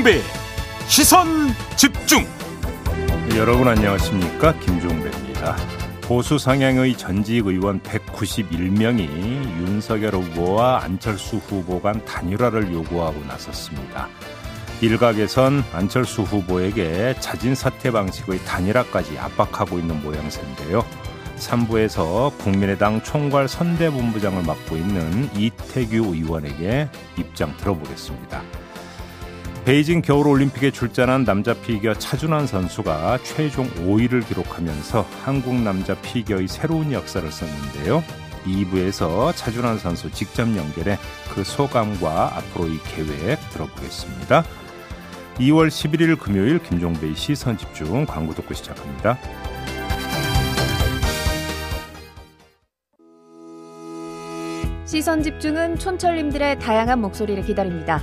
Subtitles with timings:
[0.00, 0.20] 김종배
[0.88, 1.26] 시선
[1.76, 2.24] 집중
[3.36, 5.56] 여러분 안녕하십니까 김종배입니다.
[6.02, 9.02] 보수 성향의 전직 의원 191명이
[9.60, 14.08] 윤석열 후보와 안철수 후보 간 단일화를 요구하고 나섰습니다.
[14.80, 20.84] 일각에선 안철수 후보에게 자진 사퇴 방식의 단일화까지 압박하고 있는 모양새인데요.
[21.36, 28.42] 3부에서 국민의당 총괄 선대본부장을 맡고 있는 이태규 의원에게 입장 들어보겠습니다.
[29.64, 37.30] 베이징 겨울올림픽에 출전한 남자 피겨 차준환 선수가 최종 5위를 기록하면서 한국 남자 피겨의 새로운 역사를
[37.30, 38.02] 썼는데요.
[38.46, 40.96] 2부에서 차준환 선수 직접 연결해
[41.34, 44.44] 그 소감과 앞으로의 계획 들어보겠습니다.
[45.38, 49.18] 2월 11일 금요일 김종배의 시선 집중 광고 듣고 시작합니다.
[54.86, 58.02] 시선 집중은 촌철님들의 다양한 목소리를 기다립니다.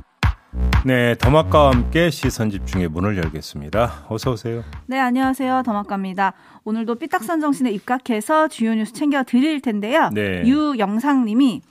[0.85, 4.05] 네, 더마카와 함께 시선 집중의 문을 열겠습니다.
[4.09, 4.63] 어서 오세요.
[4.87, 5.63] 네, 안녕하세요.
[5.65, 6.33] 더마카입니다.
[6.63, 10.09] 오늘도 삐딱선 정신에 입각해서 주요 뉴스 챙겨 드릴 텐데요.
[10.13, 10.43] 네.
[10.45, 11.61] 유영상님이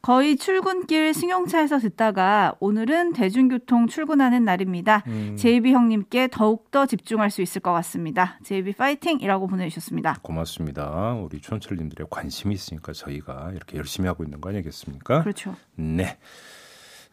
[0.00, 5.02] 거의 출근길 승용차에서 듣다가 오늘은 대중교통 출근하는 날입니다.
[5.08, 5.34] 음.
[5.36, 8.38] JB 형님께 더욱더 집중할 수 있을 것 같습니다.
[8.44, 10.18] JB 파이팅이라고 보내주셨습니다.
[10.22, 11.14] 고맙습니다.
[11.14, 15.22] 우리 촌철님들의 관심이 있으니까 저희가 이렇게 열심히 하고 있는 거 아니겠습니까?
[15.22, 15.56] 그렇죠.
[15.74, 16.18] 네.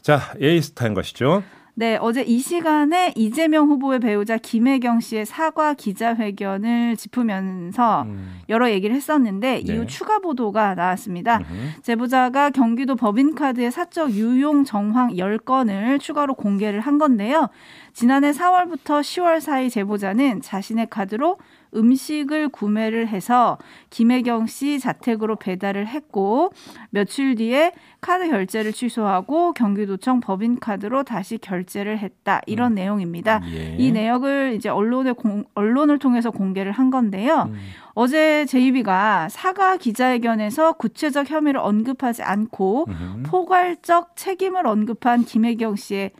[0.05, 1.41] 자, 에이스타임 가시죠.
[1.73, 8.39] 네, 어제 이 시간에 이재명 후보의 배우자 김혜경 씨의 사과 기자회견을 짚으면서 음.
[8.47, 9.73] 여러 얘기를 했었는데 네.
[9.73, 11.39] 이후 추가 보도가 나왔습니다.
[11.39, 11.81] 음흠.
[11.81, 17.49] 제보자가 경기도 법인카드의 사적 유용 정황 10건을 추가로 공개를 한 건데요.
[17.91, 21.39] 지난해 4월부터 10월 사이 제보자는 자신의 카드로
[21.75, 23.57] 음식을 구매를 해서
[23.89, 26.51] 김혜경 씨 자택으로 배달을 했고
[26.89, 32.41] 며칠 뒤에 카드 결제를 취소하고 경기도청 법인카드로 다시 결제를 했다.
[32.45, 33.41] 이런 내용입니다.
[33.53, 33.75] 예.
[33.77, 37.49] 이 내역을 이제 언론에 공, 언론을 통해서 공개를 한 건데요.
[37.49, 37.59] 음.
[37.93, 43.23] 어제 제이비가 사과 기자회견에서 구체적 혐의를 언급하지 않고 음흠.
[43.23, 46.11] 포괄적 책임을 언급한 김혜경 씨의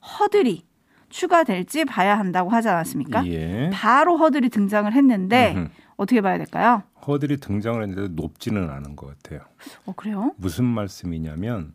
[0.00, 0.67] 허들이
[1.08, 3.26] 추가될지 봐야 한다고 하지 않았습니까?
[3.26, 3.70] 예.
[3.72, 5.68] 바로 허들이 등장을 했는데 음흠.
[5.96, 6.82] 어떻게 봐야 될까요?
[7.06, 9.40] 허들이 등장을 했는데 높지는 않은 것 같아요.
[9.86, 10.32] 어 그래요?
[10.36, 11.74] 무슨 말씀이냐면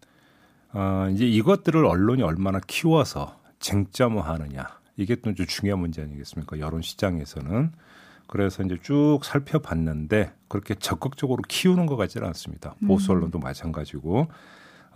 [0.73, 4.65] 어, 이제 이것들을 언론이 얼마나 키워서 쟁점화하느냐
[4.97, 6.59] 이게 또좀 중요한 문제 아니겠습니까?
[6.59, 7.71] 여론 시장에서는
[8.27, 12.75] 그래서 이제 쭉 살펴봤는데 그렇게 적극적으로 키우는 것 같지는 않습니다.
[12.87, 13.17] 보수 음.
[13.17, 14.27] 언론도 마찬가지고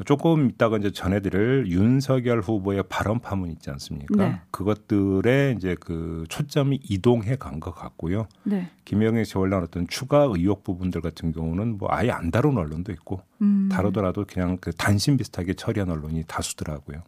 [0.06, 4.16] 조금 있다가 이제 전해드릴 윤석열 후보의 발언 파문 있지 않습니까?
[4.16, 4.41] 네.
[4.52, 8.28] 그것들에 이제 그 초점이 이동해 간 것 같고요.
[8.44, 8.69] 네.
[8.86, 13.22] 김영애 씨 올라온 어떤 추가 의혹 부분들 같은 경우는 뭐 아예 안 다룬 언론도 있고
[13.41, 13.69] 음.
[13.72, 17.02] 다루더라도 그냥 그 단신 비슷하게 처리한 언론이 다수더라고요.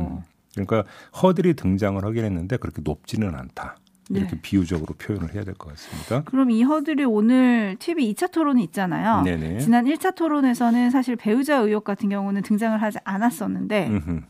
[0.00, 0.20] 음.
[0.52, 0.84] 그러니까
[1.22, 3.76] 허들이 등장을 하긴 했는데 그렇게 높지는 않다.
[4.10, 4.38] 이렇게 네.
[4.40, 6.22] 비유적으로 표현을 해야 될 것 같습니다.
[6.30, 9.22] 그럼 이 허들이 오늘 TV 2차 토론이 있잖아요.
[9.22, 9.58] 네네.
[9.58, 14.20] 지난 1차 토론에서는 사실 배우자 의혹 같은 경우는 등장을 하지 않았었는데 음흠.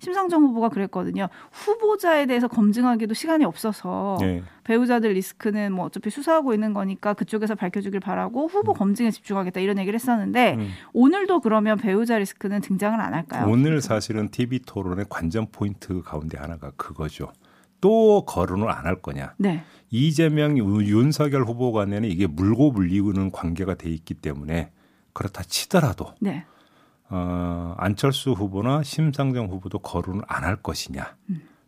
[0.00, 1.28] 심상정 후보가 그랬거든요.
[1.50, 4.44] 후보자에 대해서 검증하기도 시간이 없어서 네.
[4.62, 9.98] 배우자들 리스크는 뭐 어차피 수사하고 있는 거니까 그쪽에서 밝혀주길 바라고 후보 검증에 집중하겠다 이런 얘기를
[9.98, 10.68] 했었는데 음.
[10.92, 13.48] 오늘도 그러면 배우자 리스크는 등장을 안 할까요?
[13.50, 17.32] 오늘 사실은 TV 토론의 관전 포인트 가운데 하나가 그거죠.
[17.80, 19.34] 또 거론을 안 할 거냐.
[19.38, 19.62] 네.
[19.90, 24.70] 이재명, 윤- 윤석열 후보 간에는 이게 물고 물리는 관계가 돼 있기 때문에
[25.12, 26.44] 그렇다 치더라도 네.
[27.10, 31.16] 어, 안철수 후보나 심상정 후보도 거론을 안 할 것이냐.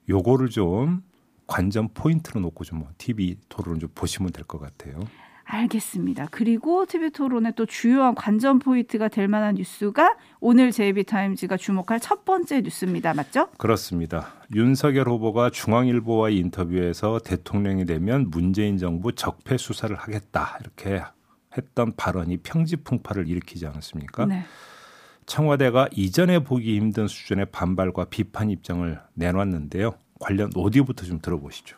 [0.08, 1.02] 요거를 좀
[1.46, 5.00] 관전 포인트로 놓고 좀 TV 토론을 좀 보시면 될 것 같아요.
[5.50, 6.28] 알겠습니다.
[6.30, 12.60] 그리고 TV 토론의 또 주요한 관전 포인트가 될 만한 뉴스가 오늘 JB타임즈가 주목할 첫 번째
[12.60, 13.14] 뉴스입니다.
[13.14, 13.48] 맞죠?
[13.58, 14.32] 그렇습니다.
[14.54, 21.02] 윤석열 후보가 중앙일보와의 인터뷰에서 대통령이 되면 문재인 정부 적폐 수사를 하겠다 이렇게
[21.56, 24.26] 했던 발언이 평지풍파를 일으키지 않았습니까?
[24.26, 24.44] 네.
[25.26, 29.94] 청와대가 이전에 보기 힘든 수준의 반발과 비판 입장을 내놨는데요.
[30.20, 31.76] 관련 오디오부터 좀 들어보시죠.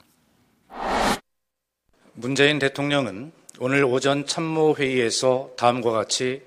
[2.14, 3.32] 문재인 대통령은
[3.64, 6.42] 오늘 오전 참모회의에서 다음과 같이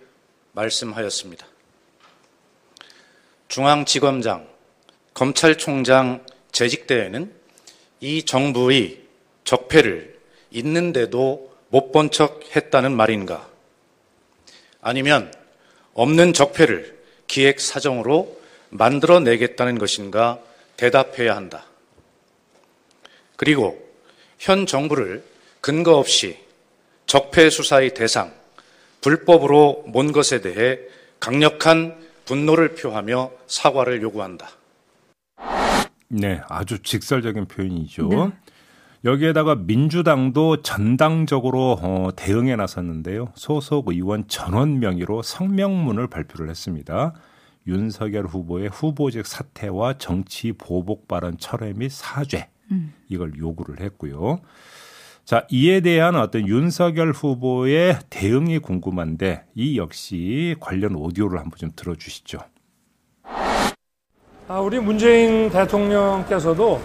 [0.51, 1.47] 말씀하였습니다.
[3.47, 4.45] 중앙지검장,
[5.13, 7.33] 검찰총장 재직대회는
[8.01, 8.99] 이 정부의
[9.45, 10.19] 적폐를
[10.51, 13.49] 있는데도 못 본 척 했다는 말인가?
[14.81, 15.33] 아니면
[15.93, 18.37] 없는 적폐를 기획 사정으로
[18.71, 20.41] 만들어내겠다는 것인가
[20.75, 21.65] 대답해야 한다.
[23.37, 23.81] 그리고
[24.37, 25.23] 현 정부를
[25.61, 26.43] 근거 없이
[27.05, 28.33] 적폐 수사의 대상,
[29.01, 30.79] 불법으로 몬 것에 대해
[31.19, 34.47] 강력한 분노를 표하며 사과를 요구한다.
[36.07, 38.07] 네, 아주 직설적인 표현이죠.
[38.07, 38.31] 네.
[39.03, 43.31] 여기에다가 민주당도 전당적으로 어, 대응에 나섰는데요.
[43.35, 47.13] 소속 의원 전원 명의로 성명문을 발표를 했습니다.
[47.67, 52.49] 윤석열 후보의 후보직 사퇴와 정치 보복 발언 철회 및 사죄
[53.09, 54.39] 이걸 요구를 했고요.
[55.25, 62.37] 자, 이에 대한 어떤 윤석열 후보의 대응이 궁금한데 이 역시 관련 오디오를 한번 좀 들어주시죠.
[64.47, 66.79] 아, 우리 문재인 대통령께서도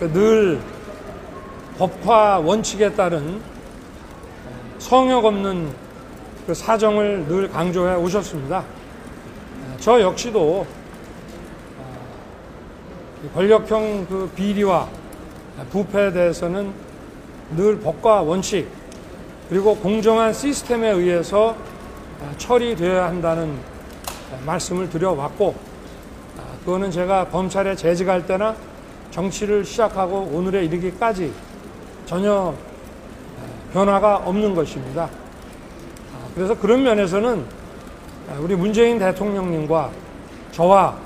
[0.00, 0.58] 그늘
[1.76, 3.38] 법화 원칙에 따른
[4.78, 5.74] 성역 없는
[6.46, 8.60] 그 사정을 늘 강조해 오셨습니다.
[8.60, 10.66] 아, 저 역시도
[11.78, 14.88] 아, 이 권력형 그 비리와
[15.70, 16.93] 부패에 대해서는
[17.50, 18.68] 늘 법과 원칙
[19.48, 21.56] 그리고 공정한 시스템에 의해서
[22.22, 23.56] 아, 처리되어야 한다는
[24.46, 25.54] 말씀을 드려왔고
[26.38, 28.54] 아, 그거는 제가 검찰에 재직할 때나
[29.10, 31.32] 정치를 시작하고 오늘에 이르기까지
[32.06, 32.54] 전혀
[33.72, 35.04] 변화가 없는 것입니다.
[35.04, 37.44] 아, 그래서 그런 면에서는
[38.40, 39.90] 우리 문재인 대통령님과
[40.52, 40.96] 저와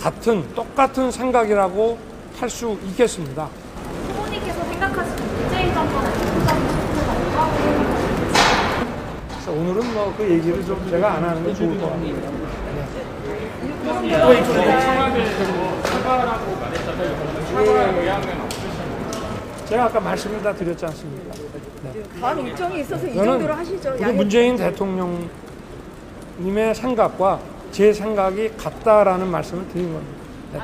[0.00, 1.98] 같은 똑같은 생각이라고
[2.38, 3.48] 할 수 있겠습니다.
[4.08, 7.50] 후보님께서 생각하시는 문재인 정권의 어떤 목표가
[9.28, 13.22] 그래서 오늘은 뭐 그 얘기를 좀 제가 안 하는 게 좋을 것 같아요.
[19.66, 21.34] 제가 아까 말씀을 다 드렸지 않습니까?
[22.20, 23.94] 다음 일정이 있어서 이 정도로 하시죠.
[23.98, 25.30] 우리 문재인 대통령님의
[26.74, 30.22] 생각과 제 생각이 같다라는 말씀을 드린 겁니다.
[30.52, 30.60] 네.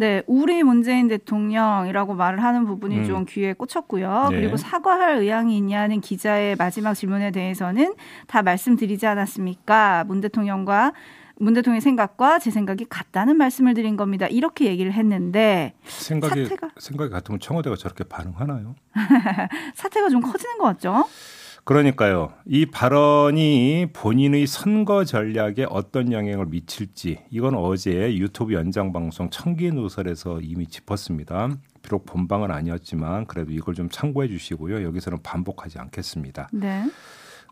[0.00, 3.04] 네, 우리 문재인 대통령이라고 말을 하는 부분이 음.
[3.04, 4.28] 좀 귀에 꽂혔고요.
[4.30, 4.36] 네.
[4.36, 7.94] 그리고 사과할 의향이 있냐는 기자의 마지막 질문에 대해서는
[8.28, 10.04] 다 말씀드리지 않았습니까?
[10.06, 10.92] 문 대통령과
[11.40, 14.26] 문 대통령의 생각과 제 생각이 같다는 말씀을 드린 겁니다.
[14.28, 18.76] 이렇게 얘기를 했는데 생각이 사태가- 생각이 같으면 청와대가 저렇게 반응하나요?
[19.74, 21.08] 사태가 좀 커지는 것 같죠?
[21.68, 22.32] 그러니까요.
[22.46, 30.40] 이 발언이 본인의 선거 전략에 어떤 영향을 미칠지 이건 어제 유튜브 연장 방송 청기 누설에서
[30.40, 31.50] 이미 짚었습니다.
[31.82, 34.82] 비록 본방은 아니었지만 그래도 이걸 좀 참고해 주시고요.
[34.82, 36.48] 여기서는 반복하지 않겠습니다.
[36.54, 36.90] 네.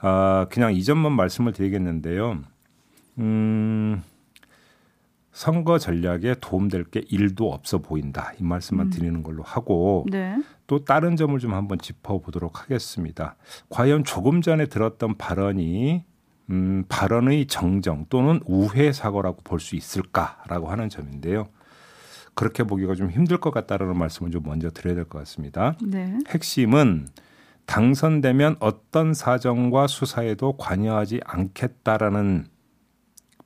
[0.00, 2.38] 아, 그냥 이 점만 말씀을 드리겠는데요.
[3.18, 4.02] 음,
[5.36, 8.32] 선거 전략에 도움될 게 일도 없어 보인다.
[8.40, 10.42] 이 말씀만 드리는 걸로 하고 네.
[10.66, 13.36] 또 다른 점을 좀 한번 짚어보도록 하겠습니다.
[13.68, 16.04] 과연 조금 전에 들었던 발언이
[16.48, 21.48] 음, 발언의 정정 또는 우회 사고라고 볼 수 있을까라고 하는 점인데요.
[22.34, 25.76] 그렇게 보기가 좀 힘들 것 같다라는 말씀을 좀 먼저 드려야 될 것 같습니다.
[25.82, 26.18] 네.
[26.28, 27.08] 핵심은
[27.66, 32.46] 당선되면 어떤 사정과 수사에도 관여하지 않겠다라는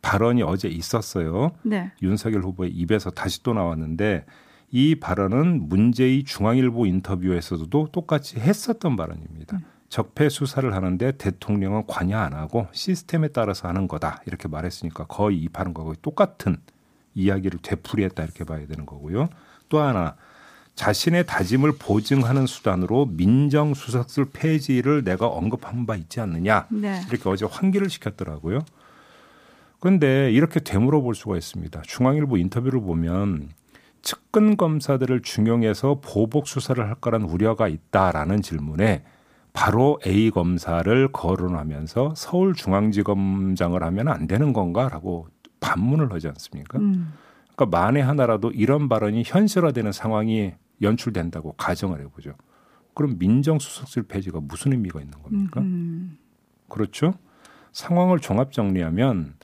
[0.03, 1.53] 발언이 어제 있었어요.
[1.63, 1.93] 네.
[2.03, 4.25] 윤석열 후보의 입에서 다시 또 나왔는데
[4.71, 9.59] 이 발언은 문재인 중앙일보 인터뷰에서도 똑같이 했었던 발언입니다.
[9.89, 15.49] 적폐 수사를 하는데 대통령은 관여 안 하고 시스템에 따라서 하는 거다 이렇게 말했으니까 거의 이
[15.49, 16.59] 발언과 거의 똑같은
[17.15, 19.29] 이야기를 되풀이했다 이렇게 봐야 되는 거고요.
[19.69, 20.15] 또 하나
[20.77, 27.03] 자신의 다짐을 보증하는 수단으로 민정수석실 폐지를 내가 언급한 바 있지 않느냐 네.
[27.09, 28.61] 이렇게 어제 환기를 시켰더라고요.
[29.81, 31.83] 그런데 이렇게 되물어 볼 수가 있습니다.
[31.83, 33.49] 중앙일보 인터뷰를 보면
[34.03, 39.03] 측근 검사들을 중용해서 보복 수사를 할 거란 우려가 있다라는 질문에
[39.53, 45.29] 바로 A 검사를 거론하면서 서울중앙지검장을 하면 안 되는 건가라고
[45.61, 46.79] 반문을 하지 않습니까?
[46.79, 47.13] 음.
[47.55, 52.35] 그러니까 만에 하나라도 이런 발언이 현실화되는 상황이 연출된다고 가정을 해보죠.
[52.95, 55.61] 그럼 민정수석실 폐지가 무슨 의미가 있는 겁니까?
[55.61, 56.19] 음.
[56.69, 57.15] 그렇죠.
[57.73, 59.35] 상황을 종합 정리하면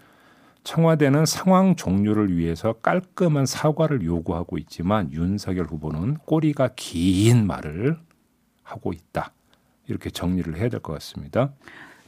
[0.67, 7.97] 청와대는 상황 종료를 위해서 깔끔한 사과를 요구하고 있지만 윤석열 후보는 꼬리가 긴 말을
[8.65, 9.33] 하고 있다.
[9.87, 11.53] 이렇게 정리를 해야 될 것 같습니다.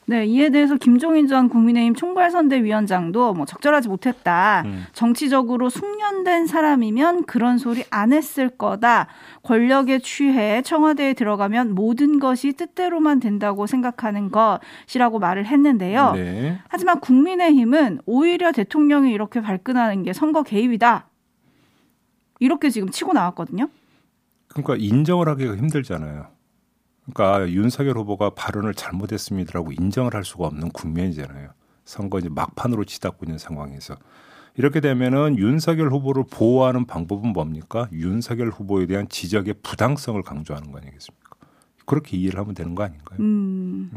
[0.08, 4.62] 네, 이에 대해서 김종인 전 국민의힘 총괄선대위원장도 뭐 적절하지 못했다.
[4.64, 4.84] 음.
[4.94, 9.08] 정치적으로 숙련된 사람이면 그런 소리 안 했을 거다.
[9.42, 16.12] 권력에 취해 청와대에 들어가면 모든 것이 뜻대로만 된다고 생각하는 것이라고 말을 했는데요.
[16.12, 16.58] 네.
[16.68, 21.06] 하지만 국민의힘은 오히려 대통령이 이렇게 발끈하는 게 선거 개입이다.
[22.40, 23.68] 이렇게 지금 치고 나왔거든요.
[24.48, 26.37] 그러니까 인정을 하기가 힘들잖아요.
[27.12, 31.50] 그러니까 윤석열 후보가 발언을 잘못했습니다라고 인정을 할 수가 없는 국면이잖아요.
[31.84, 33.96] 선거 이제 막판으로 치닫고 있는 상황에서
[34.56, 37.88] 이렇게 되면은 윤석열 후보를 보호하는 방법은 뭡니까?
[37.92, 41.28] 윤석열 후보에 대한 지적의 부당성을 강조하는 거 아니겠습니까?
[41.86, 43.18] 그렇게 이해를 하면 되는 거 아닌가요?
[43.20, 43.90] 음.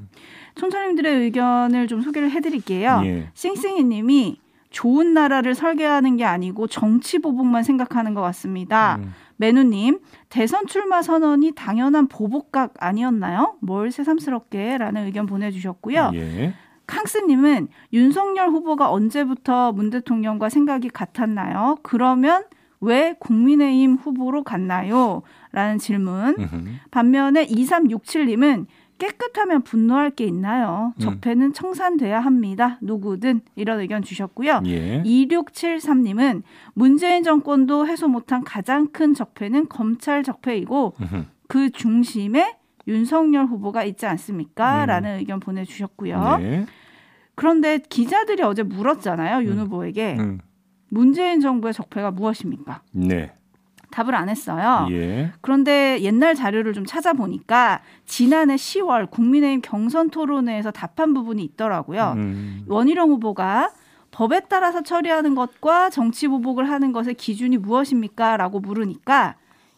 [0.55, 3.01] 촌철님들의 의견을 좀 소개를 해드릴게요.
[3.03, 3.29] 예.
[3.33, 4.39] 싱싱이님이
[4.69, 8.95] 좋은 나라를 설계하는 게 아니고 정치 보복만 생각하는 것 같습니다.
[8.95, 9.13] 음.
[9.41, 13.55] 매누님 대선 출마 선언이 당연한 보복각 아니었나요?
[13.59, 16.11] 뭘 새삼스럽게 라는 의견 보내주셨고요.
[16.13, 16.53] 예.
[16.85, 21.77] 캉스님은 윤석열 후보가 언제부터 문 대통령과 생각이 같았나요?
[21.81, 22.43] 그러면
[22.81, 25.23] 왜 국민의힘 후보로 갔나요?
[25.51, 26.35] 라는 질문.
[26.37, 26.65] 음흠.
[26.91, 28.67] 반면에 2367님은
[29.01, 30.93] 깨끗하면 분노할 게 있나요?
[30.97, 31.01] 음.
[31.01, 32.77] 적폐는 청산돼야 합니다.
[32.81, 34.61] 누구든 이런 의견 주셨고요.
[34.67, 35.01] 예.
[35.01, 36.43] 2673님은
[36.75, 41.23] 문재인 정권도 해소 못한 가장 큰 적폐는 검찰 적폐이고 음흠.
[41.47, 42.55] 그 중심에
[42.87, 44.83] 윤석열 후보가 있지 않습니까?
[44.83, 44.87] 음.
[44.87, 46.37] 라는 의견 보내주셨고요.
[46.37, 46.65] 네.
[47.33, 49.43] 그런데 기자들이 어제 물었잖아요.
[49.47, 49.63] 윤 음.
[49.63, 50.39] 후보에게 음.
[50.89, 52.83] 문재인 정부의 적폐가 무엇입니까?
[52.91, 53.33] 네.
[53.91, 54.87] 답을 안 했어요.
[54.91, 55.31] 예.
[55.41, 62.13] 그런데 옛날 자료를 좀 찾아보니까 지난해 10월 국민의힘 경선 토론회에서 답한 부분이 있더라고요.
[62.15, 62.65] 음.
[62.67, 63.71] 원희룡 후보가
[64.11, 68.37] 법에 따라서 처리하는 것과 정치 보복을 하는 것의 기준이 무엇입니까?
[68.37, 69.35] 라고 물으니까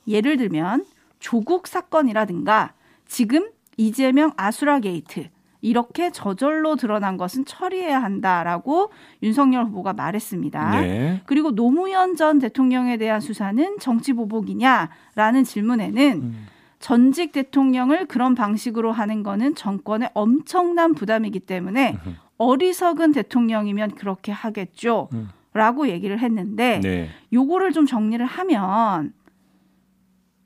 [0.07, 0.85] 예를 들면
[1.19, 2.73] 조국 사건이라든가
[3.07, 5.29] 지금 이재명 아수라 게이트
[5.63, 8.91] 이렇게 저절로 드러난 것은 처리해야 한다라고
[9.23, 10.81] 윤석열 후보가 말했습니다.
[10.81, 11.21] 네.
[11.25, 16.45] 그리고 노무현 전 대통령에 대한 수사는 정치 보복이냐라는 질문에는 음.
[16.79, 21.97] 전직 대통령을 그런 방식으로 하는 거는 정권에 엄청난 부담이기 때문에.
[22.37, 25.07] 어리석은 대통령이면 그렇게 하겠죠.
[25.13, 25.29] 음.
[25.53, 27.09] 라고 얘기를 했는데 네.
[27.31, 29.13] 요거를 좀 정리를 하면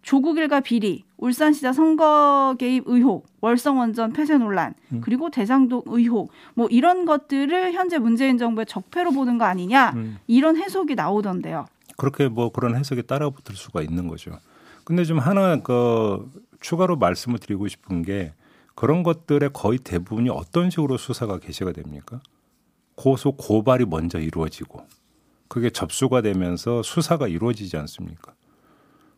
[0.08, 5.02] 조국 일가 비리, 울산시장 선거 개입 의혹, 월성 원전 폐쇄 논란, 음.
[5.02, 10.18] 그리고 대장동 의혹, 뭐 이런 것들을 현재 문재인 정부의 적폐로 보는 거 아니냐 음.
[10.26, 11.66] 이런 해석이 나오던데요.
[11.98, 14.32] 그렇게 뭐 그런 해석에 따라붙을 수가 있는 거죠.
[14.86, 18.32] 근데 좀 하나 그 추가로 말씀을 드리고 싶은 게
[18.76, 22.22] 그런 것들의 거의 대부분이 어떤 식으로 수사가 개시가 됩니까?
[22.96, 24.88] 고소 고발이 먼저 이루어지고
[25.50, 28.38] 그게 접수가 되면서 수사가 이루어지지 않습니까?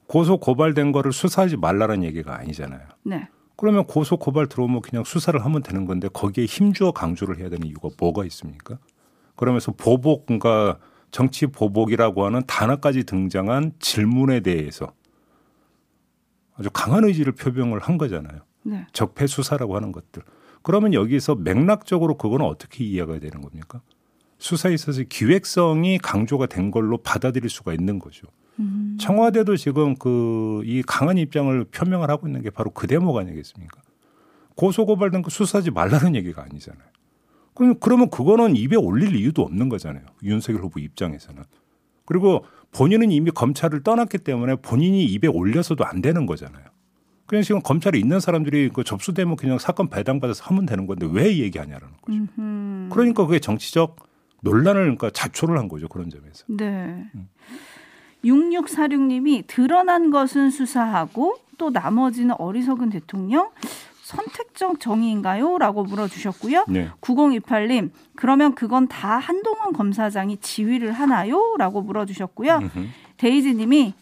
[0.09, 2.81] 고소 고발된 거를 수사하지 말라는 얘기가 아니잖아요.
[3.03, 3.27] 네.
[3.55, 7.89] 그러면 고소 고발 들어오면 그냥 수사를 하면 되는 건데 거기에 힘주어 강조를 해야 되는 이유가
[7.95, 8.79] 뭐가 있습니까?
[9.35, 10.79] 그러면서 보복 그러니까
[11.11, 14.91] 정치 보복이라고 하는 단어까지 등장한 질문에 대해서
[16.55, 18.39] 아주 강한 의지를 표명을 한 거잖아요.
[18.63, 18.87] 네.
[18.91, 20.23] 적폐 수사라고 하는 것들.
[20.63, 23.81] 그러면 여기서 맥락적으로 그거는 어떻게 이해가 되는 겁니까?
[24.39, 28.25] 수사에 있어서 기획성이 강조가 된 걸로 받아들일 수가 있는 거죠.
[28.59, 28.97] 음.
[28.99, 33.81] 청와대도 지금 그 이 강한 입장을 표명을 하고 있는 게 바로 그 대목 아니겠습니까?
[34.55, 36.83] 고소고발된 거 수사하지 말라는 얘기가 아니잖아요.
[37.53, 40.03] 그럼 그러면 그거는 입에 올릴 이유도 없는 거잖아요.
[40.23, 41.43] 윤석열 후보 입장에서는.
[42.05, 46.65] 그리고 본인은 이미 검찰을 떠났기 때문에 본인이 입에 올려서도 안 되는 거잖아요.
[47.25, 51.95] 그냥 지금 검찰에 있는 사람들이 그 접수되면 그냥 사건 배당받아서 하면 되는 건데 왜 얘기하냐라는
[52.01, 52.17] 거죠.
[52.17, 52.89] 음흠.
[52.91, 53.95] 그러니까 그게 정치적
[54.41, 55.87] 논란을 그러니까 자초를 한 거죠.
[55.87, 56.45] 그런 점에서.
[56.47, 56.65] 네.
[57.15, 57.29] 음.
[58.23, 63.49] 6646님이 드러난 것은 수사하고 또 나머지는 어리석은 대통령
[64.01, 65.59] 선택적 정의인가요?
[65.59, 66.65] 라고 물어주셨고요.
[66.67, 66.89] 네.
[67.01, 71.55] 9028님, 그러면 그건 다 한동훈 검사장이 지휘를 하나요?
[71.59, 72.57] 라고 물어주셨고요.
[72.57, 72.87] 음흠.
[73.17, 73.93] 데이지님이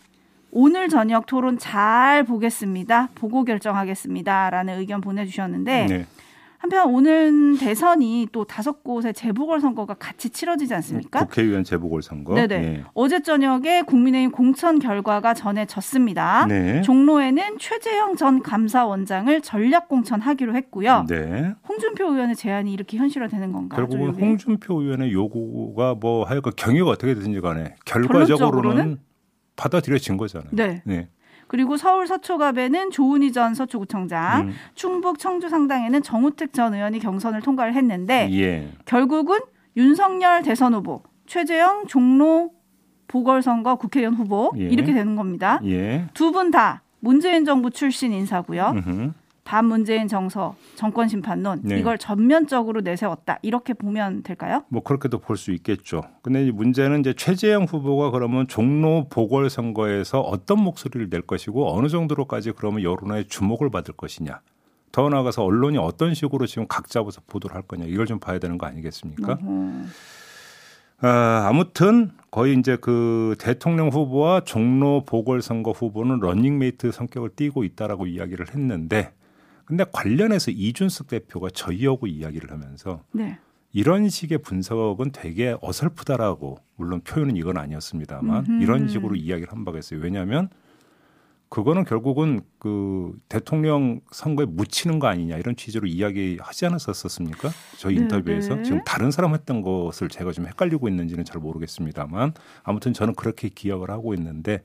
[0.51, 3.09] 오늘 저녁 토론 잘 보겠습니다.
[3.15, 4.49] 보고 결정하겠습니다.
[4.49, 6.05] 라는 의견 보내주셨는데, 네.
[6.59, 11.19] 한편 오늘 대선이 또 다섯 곳의 재보궐선거가 같이 치러지지 않습니까?
[11.19, 12.33] 국회의원 재보궐선거.
[12.33, 12.55] 네네.
[12.55, 12.83] 예.
[12.93, 16.47] 어제 저녁에 국민의힘 공천 결과가 전해졌습니다.
[16.47, 16.81] 네.
[16.81, 21.05] 종로에는 최재형 전 감사원장을 전략 공천하기로 했고요.
[21.07, 21.53] 네.
[21.67, 23.77] 홍준표 의원의 제안이 이렇게 현실화되는 건가요?
[23.77, 24.25] 결국은 좀 이게?
[24.25, 28.97] 홍준표 의원의 요구가 뭐 하여간 경위가 어떻게 되든지 간에 결과적으로는?
[29.55, 30.49] 받아들여진 거잖아요.
[30.51, 30.81] 네.
[30.85, 31.09] 네.
[31.47, 34.53] 그리고 서울 서초갑에는 조은희 전 서초구청장, 음.
[34.75, 38.69] 충북 청주 상당에는 정우택 전 의원이 경선을 통과를 했는데 예.
[38.85, 39.39] 결국은
[39.75, 42.51] 윤석열 대선 후보, 최재형 종로
[43.07, 44.63] 보궐선거 국회의원 후보 예.
[44.63, 45.59] 이렇게 되는 겁니다.
[45.63, 46.07] 예.
[46.13, 48.73] 두분 다 문재인 정부 출신 인사고요.
[48.75, 49.11] 음흠.
[49.47, 51.79] 반문재인 정서, 정권 심판론 네.
[51.79, 53.39] 이걸 전면적으로 내세웠다.
[53.41, 54.65] 이렇게 보면 될까요?
[54.67, 56.01] 뭐 그렇게도 볼 수 있겠죠.
[56.21, 62.51] 근데 이 문제는 이제 최재형 후보가 그러면 종로 보궐선거에서 어떤 목소리를 낼 것이고 어느 정도로까지
[62.57, 64.41] 그러면 여론의 주목을 받을 것이냐.
[64.91, 67.85] 더 나아가서 언론이 어떤 식으로 지금 각 잡아서 보도를 할 거냐.
[67.85, 69.33] 이걸 좀 봐야 되는 거 아니겠습니까?
[69.33, 69.71] 어허.
[70.99, 78.47] 아, 아무튼 거의 이제 그 대통령 후보와 종로 보궐선거 후보는 런닝메이트 성격을 띠고 있다라고 이야기를
[78.53, 79.13] 했는데
[79.67, 83.37] 근데 관련해서 이준석 대표가 저희하고 이야기를 하면서 네.
[83.73, 88.63] 이런 식의 분석은 되게 어설프다라고 물론 표현은 이건 아니었습니다만 음흠.
[88.63, 89.99] 이런 식으로 이야기를 한 바가 있어요.
[89.99, 90.47] 왜냐하면
[91.49, 97.49] 그거는 결국은 그 대통령 선거에 묻히는 거 아니냐 이런 취지로 이야기하지 않았었습니까?
[97.77, 98.63] 저희 네, 인터뷰에서 네.
[98.63, 102.33] 지금 다른 사람 했던 것을 제가 좀 헷갈리고 있는지는 잘 모르겠습니다만
[102.63, 104.63] 아무튼 저는 그렇게 기억을 하고 있는데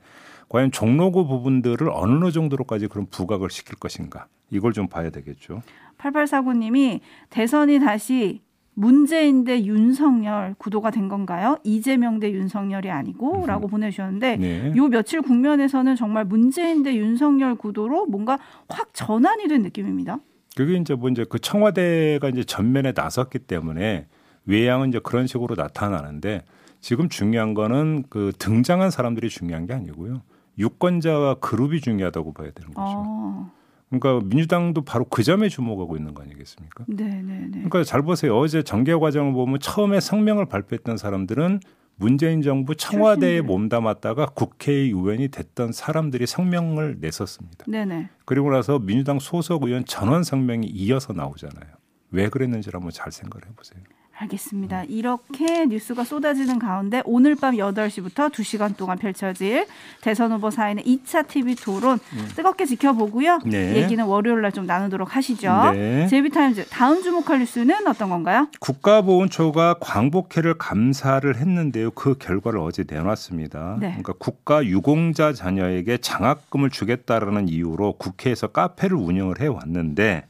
[0.53, 5.63] 과연 종로구 부분들을 어느 정도로까지 그런 부각을 시킬 것인가 이걸 좀 봐야 되겠죠.
[5.97, 6.99] 8849님이
[7.31, 8.43] 대선이 다시
[8.75, 11.57] 문재인 대 윤석열 구도가 된 건가요?
[11.63, 13.47] 이재명 대 윤석열이 아니고.
[13.47, 14.73] 라고 보내주셨는데 네.
[14.75, 18.37] 요 며칠 국면에서는 정말 문재인 대 윤석열 구도로 뭔가
[18.69, 20.19] 확 전환이 된 느낌입니다.
[20.55, 24.05] 그게 이제 뭐 이제 그 청와대가 이제 전면에 나섰기 때문에
[24.45, 26.43] 외양은 이제 그런 식으로 나타나는데
[26.79, 30.21] 지금 중요한 거는 그 등장한 사람들이 중요한 게 아니고요.
[30.57, 32.93] 유권자와 그룹이 중요하다고 봐야 되는 거죠.
[32.95, 33.51] 어,
[33.89, 36.85] 그러니까 민주당도 바로 그 점에 주목하고 있는 거 아니겠습니까?
[36.87, 37.49] 네네네.
[37.51, 38.37] 그러니까 잘 보세요.
[38.37, 41.59] 어제 정계 과정을 보면 처음에 성명을 발표했던 사람들은
[41.95, 43.41] 문재인 정부 청와대에.
[43.41, 47.65] 몸담았다가 국회의원이 됐던 사람들이 성명을 냈었습니다.
[47.67, 48.09] 네네.
[48.25, 51.71] 그리고 나서 민주당 소속 의원 전원 성명이 이어서 나오잖아요.
[52.09, 53.81] 왜 그랬는지를 한번 잘 생각을 해보세요.
[54.15, 54.83] 알겠습니다.
[54.83, 59.65] 이렇게 뉴스가 쏟아지는 가운데 오늘 밤 8시부터 2시간 동안 펼쳐질
[60.01, 61.99] 대선 후보 사인의 2차 TV 토론
[62.35, 63.39] 뜨겁게 지켜보고요.
[63.45, 63.75] 네.
[63.75, 65.71] 얘기는 월요일 날 좀 나누도록 하시죠.
[65.73, 66.07] 네.
[66.07, 68.47] 제비타임즈 다음 주목할 뉴스는 어떤 건가요?
[68.59, 71.89] 국가보훈처가 광복회를 감사를 했는데요.
[71.91, 73.77] 그 결과를 어제 내놨습니다.
[73.79, 73.87] 네.
[73.87, 80.25] 그러니까 국가 유공자 자녀에게 장학금을 주겠다라는 이유로 국회에서 카페를 운영을 해 왔는데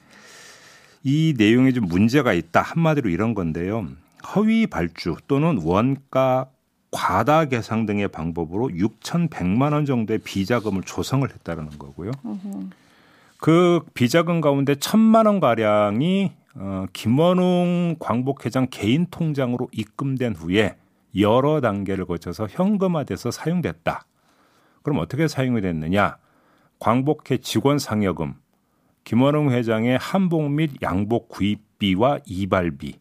[1.03, 2.61] 이 내용에 좀 문제가 있다.
[2.61, 3.87] 한마디로 이런 건데요.
[4.35, 6.47] 허위 발주 또는 원가
[6.91, 12.11] 과다 계상 등의 방법으로 6,100만 원 정도의 비자금을 조성을 했다는 거고요.
[13.37, 20.77] 그 비자금 가운데 천만 원 가량이 어, 김원웅 광복회장 개인 통장으로 입금된 후에
[21.17, 24.05] 여러 단계를 거쳐서 현금화돼서 사용됐다.
[24.83, 26.17] 그럼 어떻게 사용이 됐느냐?
[26.79, 28.35] 광복회 직원 상여금,
[29.03, 32.99] 김원웅 회장의 한복 및 양복 구입비와 이발비,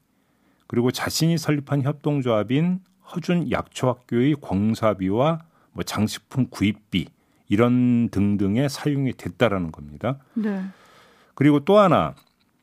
[0.67, 2.81] 그리고 자신이 설립한 협동조합인
[3.15, 5.41] 허준 약초학교의 공사비와
[5.73, 7.07] 뭐 장식품 구입비
[7.49, 10.19] 이런 등등의 사용이 됐다라는 겁니다.
[10.35, 10.63] 네.
[11.35, 12.15] 그리고 또 하나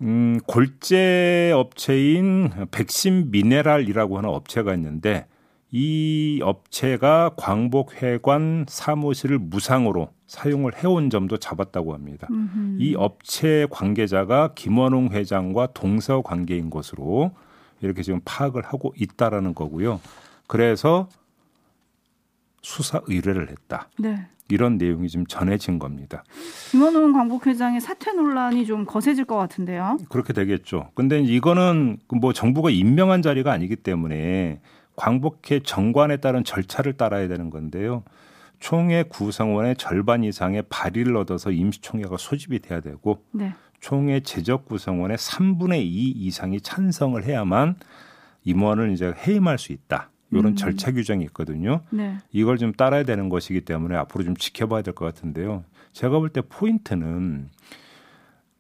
[0.02, 5.28] 음, 골재 업체인 백신 미네랄이라고 하는 업체가 있는데
[5.72, 12.28] 이 업체가 광복회관 사무실을 무상으로 사용을 해온 점도 잡았다고 합니다.
[12.32, 12.78] 음흠.
[12.80, 17.32] 이 업체 관계자가 김원웅 회장과 동서 관계인 것으로
[17.82, 20.00] 이렇게 지금 파악을 하고 있다라는 거고요.
[20.48, 21.08] 그래서
[22.62, 23.90] 수사 의뢰를 했다.
[24.00, 24.28] 네.
[24.52, 26.24] 이런 내용이 좀 전해진 겁니다.
[26.72, 29.98] 김원웅 광복회장의 사퇴 논란이 좀 거세질 것 같은데요.
[30.10, 30.90] 그렇게 되겠죠.
[30.96, 34.60] 근데 이거는 그뭐 정부가 임명한 자리가 아니기 때문에
[35.00, 38.04] 광복회 정관에 따른 절차를 따라야 되는 건데요.
[38.60, 43.54] 총회 구성원의 절반 이상의 발의를 얻어서 임시총회가 소집이 돼야 되고 네.
[43.80, 47.76] 총회 제적 구성원의 3분의 2 이상이 찬성을 해야만
[48.44, 50.10] 임원을 이제 해임할 수 있다.
[50.32, 50.56] 이런 음.
[50.58, 51.80] 절차 규정이 있거든요.
[51.92, 52.18] 네.
[52.34, 55.64] 이걸 좀 따라야 되는 것이기 때문에 앞으로 좀 지켜봐야 될 것 같은데요.
[55.94, 57.50] 제가 볼 때 포인트는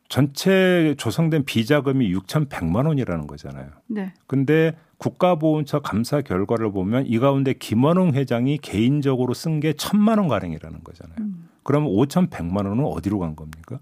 [0.09, 3.69] 전체 조성된 비자금이 6,100만 원이라는 거잖아요.
[3.87, 4.11] 네.
[4.25, 11.15] 근데 국가보훈처 감사 결과를 보면 이 가운데 김원웅 회장이 개인적으로 쓴게 천만 원 가량이라는 거잖아요.
[11.19, 11.47] 음.
[11.63, 13.79] 그러면 5,100만 원은 어디로 간 겁니까?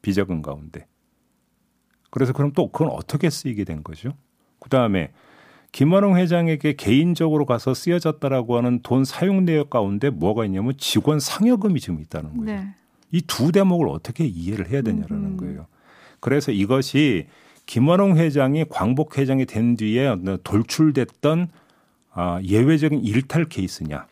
[0.00, 0.86] 비자금 가운데.
[2.10, 4.10] 그래서 그럼 또 그건 어떻게 쓰이게 된 거죠?
[4.60, 5.10] 그다음에
[5.72, 12.00] 김원웅 회장에게 개인적으로 가서 쓰여졌다라고 하는 돈 사용 내역 가운데 뭐가 있냐면 직원 상여금이 지금
[12.00, 12.44] 있다는 거예요.
[12.44, 12.74] 네.
[13.14, 15.36] 이 두 대목을 어떻게 이해를 해야 되냐라는 음.
[15.36, 15.66] 거예요.
[16.20, 17.26] 그래서 이것이
[17.66, 21.48] 김원웅 회장이 광복 회장이 된 뒤에 돌출됐던
[22.12, 24.06] 아, 예외적인 일탈 케이스냐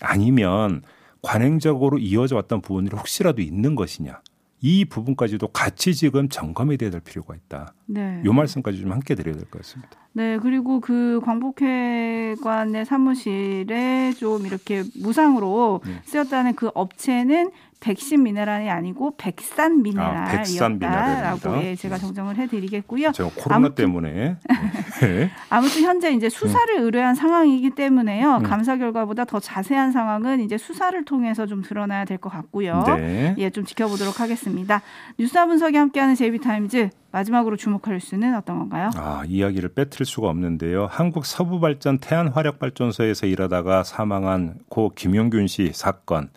[0.00, 0.82] 아니면
[1.22, 4.20] 관행적으로 이어져 왔던 부분들이 혹시라도 있는 것이냐
[4.60, 7.74] 이 부분까지도 같이 지금 점검이 돼야 될 필요가 있다.
[7.86, 8.22] 네.
[8.24, 9.98] 요 말씀까지 좀 함께 드려야 될 것 같습니다.
[10.16, 15.92] 네, 그리고 그 광복회관의 사무실에 좀 이렇게 무상으로 네.
[16.04, 17.50] 쓰였다는 그 업체는
[17.80, 21.64] 백신 미네랄이 아니고 백산 아, 미네랄이었다라고 미네랄입니다.
[21.64, 23.10] 예, 제가 정정을 해드리겠고요.
[23.12, 24.36] 제가 코로나 아무튼- 때문에
[25.02, 25.30] 네.
[25.50, 28.36] 아무튼 현재 이제 수사를 의뢰한 상황이기 때문에요.
[28.36, 28.42] 음.
[28.44, 32.84] 감사 결과보다 더 자세한 상황은 이제 수사를 통해서 좀 드러나야 될 것 같고요.
[32.86, 33.34] 네.
[33.36, 34.80] 예, 좀 지켜보도록 하겠습니다.
[35.18, 38.90] 뉴스와 분석이 함께하는 제이비타임즈 마지막으로 주목할 수는 어떤 건가요?
[38.96, 40.86] 아, 이야기를 빼뜨릴 수가 없는데요.
[40.90, 46.30] 한국 서부발전 태안화력발전소에서 일하다가 사망한 고 김용균 씨 사건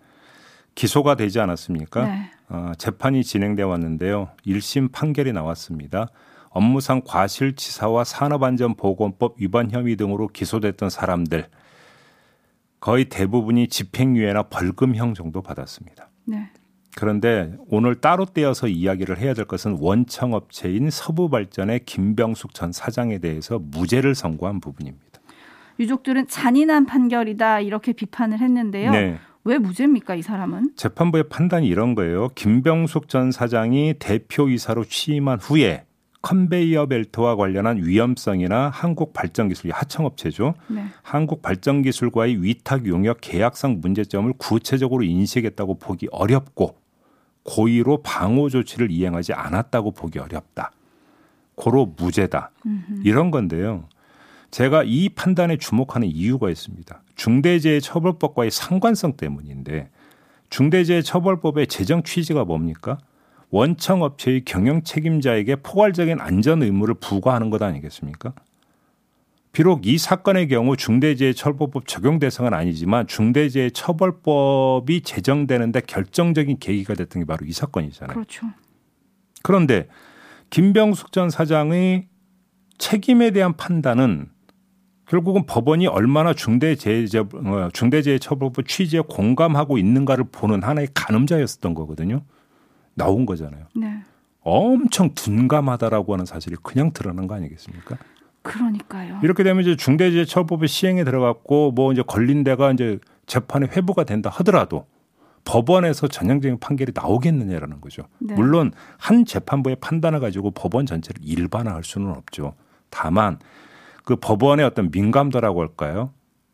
[0.75, 2.05] 기소가 되지 않았습니까?
[2.05, 2.31] 네.
[2.49, 4.29] 어, 재판이 진행돼 왔는데요.
[4.45, 6.09] 1심 판결이 나왔습니다.
[6.49, 11.47] 업무상 과실치사와 산업안전보건법 위반 혐의 등으로 기소됐던 사람들
[12.79, 16.09] 거의 대부분이 집행유예나 벌금형 정도 받았습니다.
[16.25, 16.51] 네.
[16.95, 24.15] 그런데 오늘 따로 떼어서 이야기를 해야 될 것은 원청업체인 서부발전의 김병숙 전 사장에 대해서 무죄를
[24.15, 25.05] 선고한 부분입니다.
[25.79, 28.91] 유족들은 잔인한 판결이다 이렇게 비판을 했는데요.
[28.91, 29.19] 네.
[29.43, 30.71] 왜 무죄입니까 이 사람은?
[30.75, 32.29] 재판부의 판단이 이런 거예요.
[32.35, 35.85] 김병숙 전 사장이 대표이사로 취임한 후에
[36.21, 40.55] 컨베이어 벨트와 관련한 위험성이나 한국 발전 기술 하청업체죠.
[40.67, 40.85] 네.
[41.03, 46.75] 한국 발전 기술과의 위탁 용역 계약상 문제점을 구체적으로 인식했다고 보기 어렵고
[47.43, 50.71] 고의로 방호 조치를 이행하지 않았다고 보기 어렵다.
[51.55, 52.51] 고로 무죄다.
[53.03, 53.85] 이런 건데요.
[54.51, 57.01] 제가 이 판단에 주목하는 이유가 있습니다.
[57.15, 59.89] 중대재해처벌법과의 상관성 때문인데
[60.49, 62.97] 중대재해처벌법의 제정 취지가 뭡니까?
[63.49, 68.33] 원청 업체의 경영 책임자에게 포괄적인 안전 의무를 부과하는 것 아니겠습니까?
[69.53, 77.45] 비록 이 사건의 경우 중대재해처벌법 적용 대상은 아니지만 중대재해처벌법이 제정되는데 결정적인 계기가 됐던 게 바로
[77.45, 78.13] 이 사건이잖아요.
[78.13, 78.45] 그렇죠.
[79.41, 79.87] 그런데
[80.49, 82.07] 김병숙 전 사장의
[82.77, 84.29] 책임에 대한 판단은
[85.07, 92.23] 결국은 법원이 얼마나 중대재해 어, 중대재해처벌법 취지에 공감하고 있는가를 보는 하나의 가늠자였었던 거거든요.
[92.97, 93.67] 나온 거잖아요.
[93.75, 94.01] 네.
[94.41, 97.97] 엄청 둔감하다라고 하는 사실이 그냥 드러난 거 아니겠습니까?
[98.41, 99.19] 그러니까요.
[99.23, 104.85] 이렇게 되면 이제 중대재해처벌법이 시행에 들어갔고 뭐 이제 걸린 데가 이제 재판에 회부가 된다 하더라도
[105.43, 108.03] 법원에서 전형적인 판결이 나오겠느냐라는 거죠.
[108.19, 108.33] 네.
[108.35, 112.53] 물론 한 재판부의 판단을 가지고 법원 전체를 일반화할 수는 없죠.
[112.89, 113.39] 다만
[114.05, 116.11] 그 법원의 어떤 민감도라고 할까요?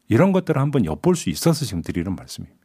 [0.10, 2.62] 이런 것들을 한번 엿볼 수 있어서 지금 드리는 말씀입니다.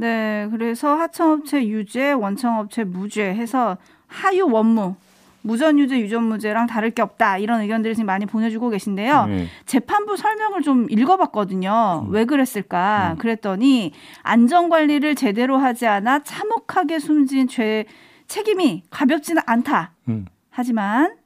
[0.00, 4.94] 네, 그래서 하청업체 유죄, 원청업체 무죄 해서 하유 원무
[5.42, 9.26] 무전유죄, 유전무죄랑 다를 게 없다 이런 의견들을 지금 많이 보내주고 계신데요.
[9.26, 9.46] 네.
[9.66, 12.04] 재판부 설명을 좀 읽어봤거든요.
[12.06, 12.12] 음.
[12.12, 13.16] 왜 그랬을까?
[13.18, 17.84] 그랬더니 안전관리를 제대로 하지 않아 참혹하게 숨진 죄
[18.28, 19.92] 책임이 가볍지는 않다.
[20.08, 20.26] 음.
[20.50, 21.16] 하지만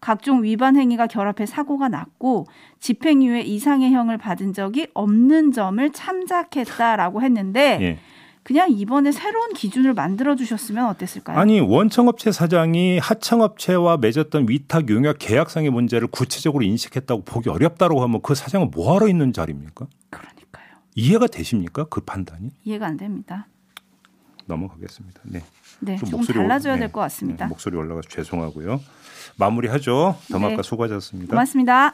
[0.00, 2.46] 각종 위반 행위가 결합해 사고가 났고
[2.80, 7.98] 집행유예 이상의 형을 받은 적이 없는 점을 참작했다라고 했는데 예.
[8.48, 11.38] 그냥 이번에 새로운 기준을 만들어 주셨으면 어땠을까요?
[11.38, 18.34] 아니 원청업체 사장이 하청업체와 맺었던 위탁 용역 계약상의 문제를 구체적으로 인식했다고 보기 어렵다고 하면 그
[18.34, 19.86] 사장은 뭐하러 있는 자리입니까?
[20.08, 20.64] 그러니까요.
[20.94, 21.84] 이해가 되십니까?
[21.90, 22.48] 그 판단이?
[22.64, 23.48] 이해가 안 됩니다.
[24.46, 25.20] 넘어가겠습니다.
[25.24, 25.42] 네.
[25.80, 26.80] 네, 좀 올- 달라져야 네.
[26.80, 27.44] 될것 같습니다.
[27.44, 28.80] 네, 목소리 올라가서 죄송하고요.
[29.36, 30.16] 마무리하죠.
[30.32, 30.62] 더마카 네.
[30.62, 31.32] 수고하셨습니다.
[31.32, 31.92] 고맙습니다.